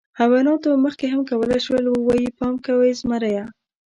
حیواناتو 0.19 0.69
مخکې 0.85 1.05
هم 1.13 1.21
کولی 1.29 1.59
شول، 1.65 1.83
ووایي: 1.89 2.27
«پام 2.37 2.53
کوئ، 2.65 2.91
زمری!». 2.99 3.35